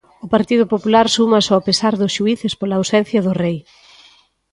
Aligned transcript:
O 0.25 0.27
Partido 0.35 0.65
Popular 0.73 1.07
súmase 1.17 1.49
ao 1.53 1.65
pesar 1.67 1.93
dos 1.97 2.13
xuíces 2.17 2.53
pola 2.59 2.77
ausencia 2.79 3.23
do 3.25 3.31
Rei. 3.43 3.57